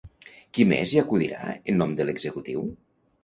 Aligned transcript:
Qui 0.57 0.63
més 0.69 0.93
hi 0.95 0.99
acudirà 1.01 1.51
en 1.57 1.79
nom 1.83 1.93
de 1.99 2.07
l'executiu? 2.09 2.65